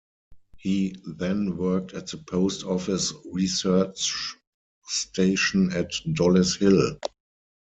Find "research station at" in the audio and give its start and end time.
3.31-5.91